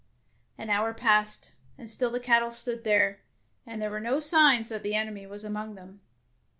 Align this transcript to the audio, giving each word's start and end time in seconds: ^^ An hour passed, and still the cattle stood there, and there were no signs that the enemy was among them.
^^ 0.01 0.03
An 0.57 0.71
hour 0.71 0.95
passed, 0.95 1.51
and 1.77 1.87
still 1.87 2.09
the 2.09 2.19
cattle 2.19 2.49
stood 2.49 2.83
there, 2.83 3.21
and 3.67 3.79
there 3.79 3.91
were 3.91 3.99
no 3.99 4.19
signs 4.19 4.69
that 4.69 4.81
the 4.81 4.95
enemy 4.95 5.27
was 5.27 5.43
among 5.43 5.75
them. 5.75 6.01